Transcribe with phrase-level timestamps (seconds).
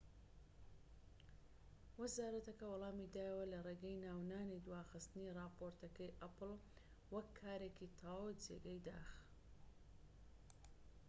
[2.01, 6.51] وەزارەتەکە وەڵامی دایەوە لە ڕێگەی ناونانی دواخستنی ڕاپۆرتەکەی ئەپڵ
[7.13, 9.09] وەک کارێکی تەواو جێگەی داخ.
[9.19, 9.23] ‎